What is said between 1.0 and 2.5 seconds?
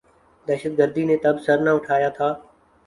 نے تب سر نہ اٹھایا تھا۔